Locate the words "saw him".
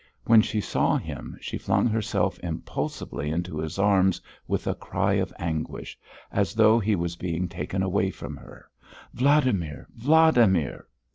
0.61-1.37